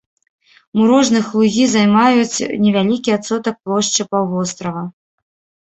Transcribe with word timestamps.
Мурожных 0.79 1.27
лугі 1.41 1.67
займаюць 1.75 2.43
невялікі 2.63 3.15
адсотак 3.17 3.55
плошчы 3.67 4.01
паўвострава. 4.15 4.83